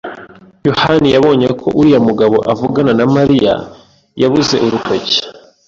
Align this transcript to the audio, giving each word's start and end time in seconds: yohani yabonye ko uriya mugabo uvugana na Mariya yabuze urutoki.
yohani 0.67 1.07
yabonye 1.15 1.47
ko 1.59 1.67
uriya 1.79 1.99
mugabo 2.07 2.35
uvugana 2.51 2.91
na 2.99 3.05
Mariya 3.15 3.53
yabuze 4.21 4.55
urutoki. 4.65 5.19